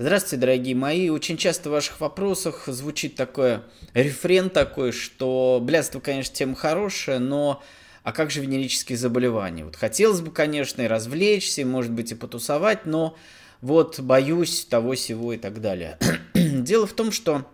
[0.00, 1.10] Здравствуйте, дорогие мои.
[1.10, 3.60] Очень часто в ваших вопросах звучит такой
[3.92, 7.62] рефрен такой, что блядство, конечно, тема хорошая, но
[8.02, 9.62] а как же венерические заболевания?
[9.62, 13.14] Вот хотелось бы, конечно, и развлечься, и, может быть, и потусовать, но
[13.60, 15.98] вот боюсь того, сего и так далее.
[16.34, 17.44] Дело в том, что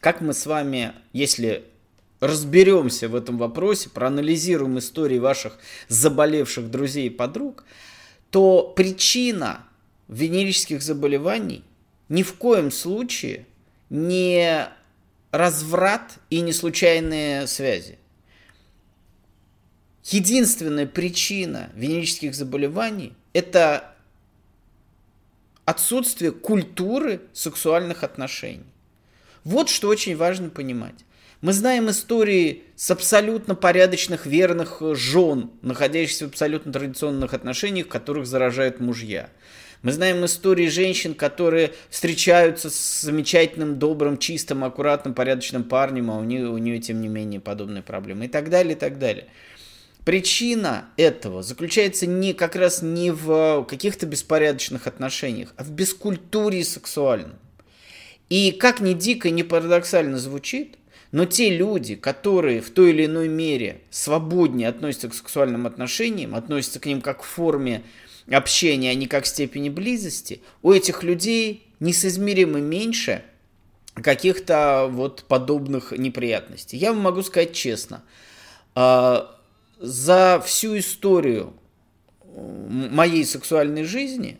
[0.00, 1.66] как мы с вами, если
[2.20, 5.58] разберемся в этом вопросе, проанализируем истории ваших
[5.88, 7.64] заболевших друзей и подруг,
[8.30, 9.66] то причина
[10.08, 11.64] венерических заболеваний
[12.08, 13.46] ни в коем случае
[13.90, 14.68] не
[15.30, 17.98] разврат и не случайные связи.
[20.04, 23.92] Единственная причина венерических заболеваний– это
[25.64, 28.72] отсутствие культуры сексуальных отношений.
[29.42, 30.94] Вот что очень важно понимать.
[31.40, 38.80] Мы знаем истории с абсолютно порядочных, верных жен, находящихся в абсолютно традиционных отношениях, которых заражают
[38.80, 39.28] мужья.
[39.82, 46.24] Мы знаем истории женщин, которые встречаются с замечательным, добрым, чистым, аккуратным, порядочным парнем, а у
[46.24, 48.24] нее, у нее тем не менее, подобные проблемы.
[48.24, 49.26] И так далее, и так далее.
[50.04, 57.34] Причина этого заключается не как раз не в каких-то беспорядочных отношениях, а в бескультуре сексуальном.
[58.28, 60.78] И как ни дико, ни парадоксально звучит,
[61.12, 66.80] но те люди, которые в той или иной мере свободнее относятся к сексуальным отношениям, относятся
[66.80, 67.82] к ним как к форме
[68.30, 73.22] общения, а не как степени близости, у этих людей несоизмеримо меньше
[73.94, 76.76] каких-то вот подобных неприятностей.
[76.76, 78.02] Я вам могу сказать честно,
[78.74, 79.34] а,
[79.78, 81.54] за всю историю
[82.34, 84.38] моей сексуальной жизни,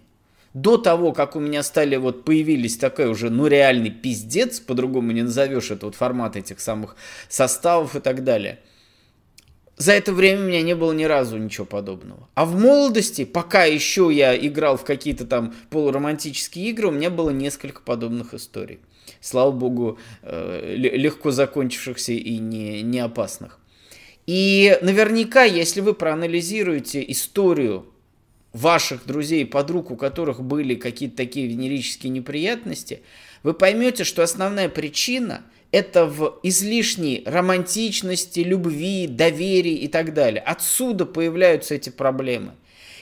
[0.52, 5.22] до того, как у меня стали вот появились такой уже, ну, реальный пиздец, по-другому не
[5.22, 6.96] назовешь это вот формат этих самых
[7.28, 8.60] составов и так далее–
[9.77, 12.28] за это время у меня не было ни разу ничего подобного.
[12.34, 17.30] А в молодости, пока еще я играл в какие-то там полуромантические игры, у меня было
[17.30, 18.80] несколько подобных историй.
[19.20, 23.58] Слава богу, э, легко закончившихся и не, не опасных.
[24.26, 27.87] И наверняка, если вы проанализируете историю
[28.56, 33.03] ваших друзей подруг, у которых были какие-то такие венерические неприятности,
[33.43, 40.41] вы поймете, что основная причина– это в излишней романтичности, любви, доверии и так далее.
[40.41, 42.55] Отсюда появляются эти проблемы.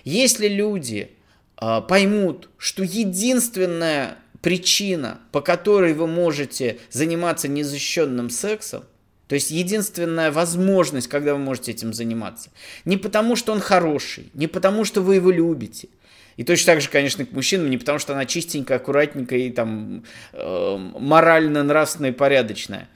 [0.02, 1.12] Если люди
[1.60, 8.84] э, поймут, что единственная причина, по которой вы можете заниматься незащищенным сексом,
[9.26, 12.50] то есть единственная возможность, когда вы можете этим заниматься,
[12.84, 15.88] не потому что он хороший, не потому что вы его любите–
[16.36, 20.04] и точно так же, конечно, к мужчинам, не потому что она чистенькая, аккуратненькая и там
[20.32, 22.88] э, морально, нравственная и порядочная.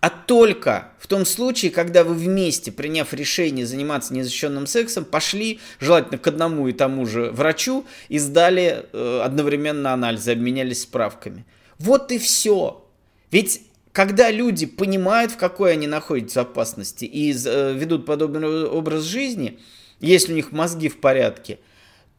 [0.00, 6.18] А только в том случае, когда вы вместе, приняв решение заниматься незащищенным сексом, пошли, желательно
[6.18, 11.44] к одному и тому же врачу, и сдали э, одновременно анализы, обменялись справками.
[11.78, 12.86] Вот и все.
[13.30, 13.62] Ведь
[13.92, 19.58] когда люди понимают, в какой они находятся опасности и э, ведут подобный образ жизни,
[20.00, 21.58] если у них мозги в порядке–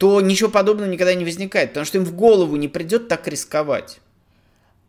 [0.01, 3.99] то ничего подобного никогда не возникает, потому что им в голову не придет так рисковать.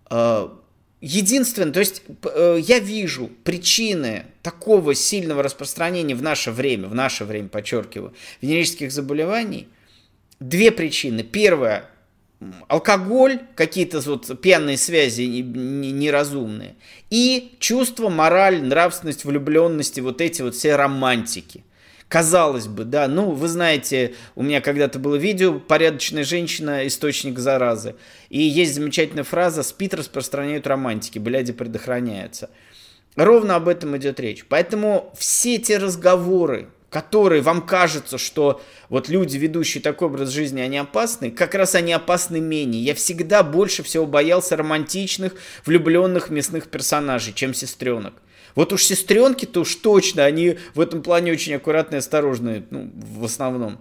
[0.07, 0.59] А,
[1.03, 2.03] единственное, то есть
[2.35, 8.91] э, я вижу причины такого сильного распространения в наше время, в наше время, подчеркиваю, венерических
[8.91, 9.69] заболеваний.
[10.41, 11.23] Две причины.
[11.23, 11.91] Первая
[12.69, 16.75] алкоголь, какие-то вот пьяные связи неразумные,
[17.11, 21.65] и чувство, мораль, нравственность, влюбленности, вот эти вот все романтики–
[22.13, 27.95] Казалось бы, да, ну, вы знаете, у меня когда-то было видео «Порядочная женщина– источник заразы».
[28.29, 32.51] И есть замечательная фраза «Спит распространяют романтики, бляди предохраняются».
[33.17, 34.45] Ровно об этом идет речь.
[34.47, 38.61] Поэтому все те разговоры, которые вам кажется, что
[38.91, 42.85] вот люди, ведущие такой образ жизни, они опасны, как раз они опасны менее.
[42.85, 48.13] Я всегда больше всего боялся романтичных, влюбленных мясных персонажей, чем сестренок.
[48.55, 53.81] Вот уж сестренки-то уж точно, они в этом плане очень аккуратные осторожные, ну, в основном.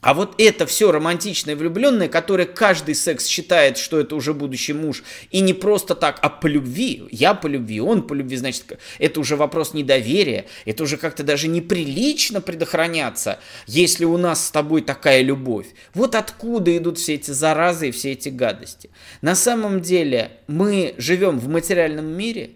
[0.00, 5.02] А вот это все романтичное влюбленное, которое каждый секс считает, что это уже будущий муж,
[5.30, 9.20] и не просто так, а по любви, я по любви, он по любви, значит, это
[9.20, 15.20] уже вопрос недоверия, это уже как-то даже неприлично предохраняться, если у нас с тобой такая
[15.20, 15.66] любовь.
[15.92, 18.90] Вот откуда идут все эти заразы и все эти гадости.
[19.20, 22.52] На самом деле мы живем в материальном мире,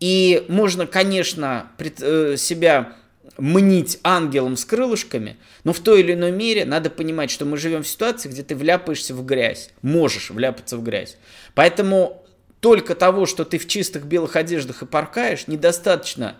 [0.00, 2.94] и можно, конечно, э, себя
[3.38, 7.82] мнить ангелом с крылышками, но в той или иной мере надо понимать, что мы живем
[7.82, 11.16] в ситуации, где ты вляпаешься в грязь, можешь вляпаться в грязь.
[11.54, 12.24] Поэтому
[12.60, 16.36] только того, что ты в чистых белых одеждах и паркаешь, недостаточно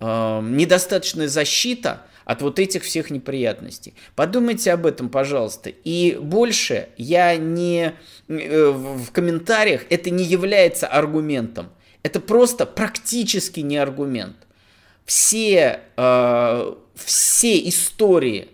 [0.00, 3.94] э, недостаточная защита от вот этих всех неприятностей.
[4.14, 5.70] Подумайте об этом, пожалуйста.
[5.70, 7.94] И больше я не
[8.28, 11.70] э, в комментариях это не является аргументом.
[12.02, 14.36] Это просто практически не аргумент.
[15.08, 18.48] Все, э, все истории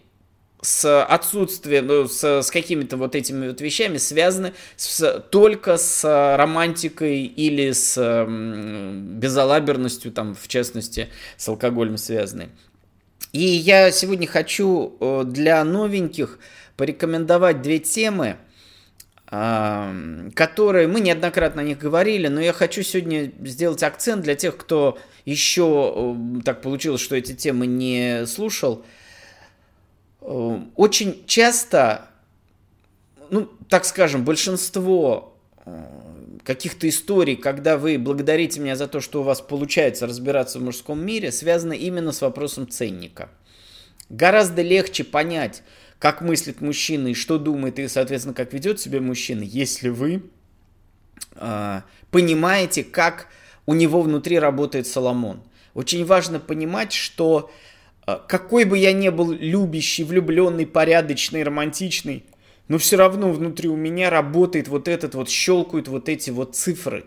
[0.62, 6.04] с отсутствием, ну, с, с какими-то вот этими вот вещами связаны с, только с
[6.36, 12.50] романтикой или с безалаберностью, там, в частности, с алкоголем связаны.
[13.32, 16.38] И я сегодня хочу э, для новеньких
[16.76, 18.36] порекомендовать две темы,
[19.26, 24.98] которые мы неоднократно о них говорили, но я хочу сегодня сделать акцент для тех, кто
[25.24, 28.84] еще э, так получилось, что эти темы не слушал.
[30.20, 32.08] Э, очень часто,
[33.30, 35.34] ну, так скажем, большинство
[35.64, 35.84] э,
[36.44, 41.04] каких-то историй, когда вы благодарите меня за то, что у вас получается разбираться в мужском
[41.04, 43.30] мире, связано именно с вопросом ценника.
[44.10, 45.62] Гораздо легче понять,
[46.04, 50.22] как мыслит мужчина и что думает, и, соответственно, как ведет себя мужчина, если вы
[51.36, 51.80] э,
[52.10, 53.28] понимаете, как
[53.64, 55.40] у него внутри работает Соломон.
[55.72, 57.50] Очень важно понимать, что
[58.04, 62.26] а, какой бы я ни был любящий, влюбленный, порядочный, романтичный,
[62.68, 67.06] но все равно внутри у меня работает вот этот вот, щелкают вот эти вот цифры.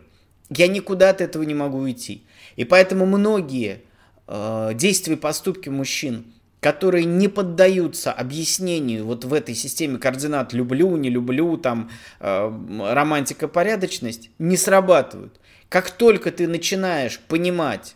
[0.49, 2.23] Я никуда от этого не могу уйти.
[2.55, 3.83] И поэтому многие
[4.25, 6.25] э, действия и поступки мужчин,
[6.59, 13.47] которые не поддаются объяснению вот в этой системе координат люблю, не люблю, там э, романтика,
[13.47, 15.39] порядочность, не срабатывают.
[15.69, 17.95] Как только ты начинаешь понимать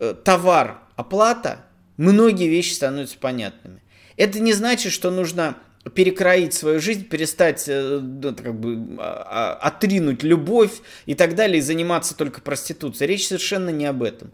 [0.00, 1.64] э, товар, оплата,
[1.96, 3.80] многие вещи становятся понятными.
[4.16, 5.56] Это не значит, что нужно
[5.94, 11.58] перекроить свою жизнь, перестать э, ну, как бы а, а, отринуть любовь и так далее,
[11.58, 13.08] и заниматься только проституцией.
[13.08, 14.32] Речь совершенно не об этом.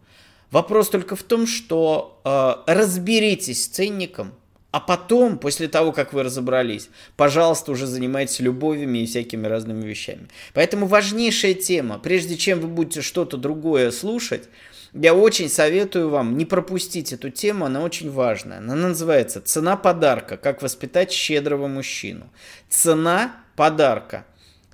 [0.50, 4.32] Вопрос только в том, что э, разберитесь с ценником,
[4.72, 10.28] а потом, после того, как вы разобрались, пожалуйста, уже занимайтесь любовями и всякими разными вещами.
[10.54, 14.48] Поэтому важнейшая тема, прежде чем вы будете что-то другое слушать,
[14.92, 18.58] я очень советую вам не пропустить эту тему, она очень важная.
[18.58, 20.36] Она называется «Цена подарка.
[20.36, 22.28] Как воспитать щедрого мужчину».
[22.68, 24.24] Цена подарка.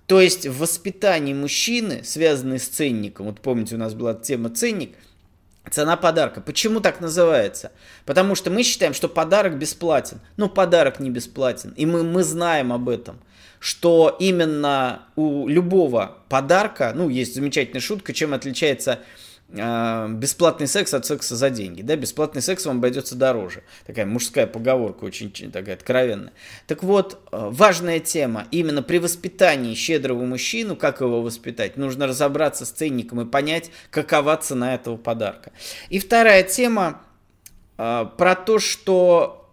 [0.06, 4.94] То есть в воспитании мужчины, связанной с ценником, вот помните, у нас была тема ценник,
[5.70, 6.40] цена подарка.
[6.40, 7.72] Почему так называется?
[8.04, 10.20] Потому что мы считаем, что подарок бесплатен.
[10.36, 11.70] Но подарок не бесплатен.
[11.76, 13.20] И мы, мы знаем об этом
[13.58, 19.00] что именно у любого подарка, ну, есть замечательная шутка, чем отличается
[19.54, 21.82] а, бесплатный секс от секса за деньги.
[21.82, 21.96] Да?
[21.96, 23.62] Бесплатный секс вам обойдется дороже.
[23.86, 26.32] Такая мужская поговорка, очень такая откровенная.
[26.66, 28.46] Так вот, а, важная тема.
[28.50, 34.36] Именно при воспитании щедрого мужчину, как его воспитать, нужно разобраться с ценником и понять, какова
[34.36, 35.52] цена этого подарка.
[35.90, 37.02] И вторая тема
[37.78, 39.45] а, про то, что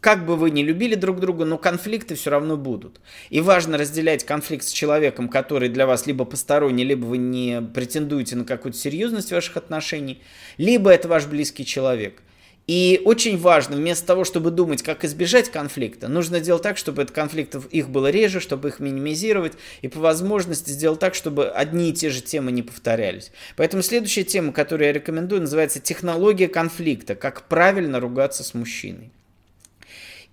[0.00, 3.00] как бы вы ни любили друг друга, но конфликты все равно будут.
[3.28, 8.36] И важно разделять конфликт с человеком, который для вас либо посторонний, либо вы не претендуете
[8.36, 10.22] на какую-то серьезность ваших отношений,
[10.56, 12.22] либо это ваш близкий человек.
[12.66, 17.12] И очень важно, вместо того, чтобы думать, как избежать конфликта, нужно делать так, чтобы этот
[17.12, 21.92] конфликт их было реже, чтобы их минимизировать, и по возможности сделать так, чтобы одни и
[21.92, 23.32] те же темы не повторялись.
[23.56, 27.16] Поэтому следующая тема, которую я рекомендую, называется «Технология конфликта.
[27.16, 29.10] Как правильно ругаться с мужчиной».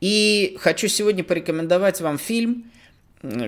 [0.02, 2.72] И хочу сегодня порекомендовать вам фильм,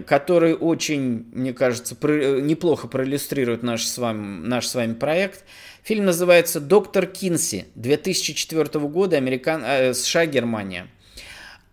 [0.08, 5.44] который очень, мне кажется, про, неплохо проиллюстрирует наш с, вами, наш с вами проект.
[5.84, 9.64] Фильм называется «Доктор Кинси» 2004 года, Американ...
[9.64, 10.88] э, США, Германия.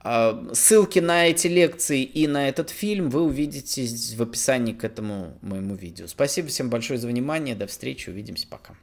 [0.04, 5.38] Э, ссылки на эти лекции и на этот фильм вы увидите в описании к этому
[5.40, 6.06] моему видео.
[6.06, 7.54] Спасибо всем большое за внимание.
[7.54, 8.10] До встречи.
[8.10, 8.46] Увидимся.
[8.46, 8.74] Пока.